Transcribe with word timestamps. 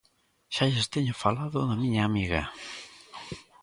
Xa 0.55 0.63
lles 0.73 0.91
teño 0.93 1.13
falado 1.23 1.57
da 1.69 1.79
miña 1.81 2.01
amiga. 2.05 2.41